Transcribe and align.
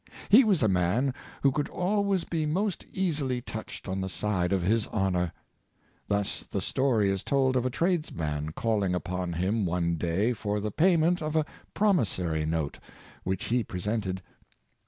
He 0.29 0.43
was 0.43 0.63
a 0.63 0.67
man 0.67 1.13
who 1.43 1.51
could 1.51 1.67
always 1.69 2.23
be 2.23 2.47
most 2.47 2.87
easily 2.91 3.39
touched 3.39 3.87
on 3.87 4.01
the 4.01 4.09
side 4.09 4.51
of 4.51 4.63
his 4.63 4.87
honor. 4.87 5.31
Thus 6.07 6.41
the 6.43 6.59
story 6.59 7.11
is 7.11 7.21
told 7.21 7.55
of 7.55 7.67
a 7.67 7.69
tradesman 7.69 8.53
calling 8.53 8.95
upon 8.95 9.33
him 9.33 9.63
one 9.63 9.97
day 9.97 10.33
for 10.33 10.59
the 10.59 10.71
payment 10.71 11.21
of 11.21 11.35
a 11.35 11.45
promissory 11.75 12.47
note 12.47 12.79
which 13.23 13.43
he 13.49 13.63
presented. 13.63 14.23